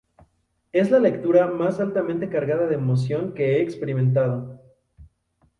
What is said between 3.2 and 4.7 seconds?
que he experimentado.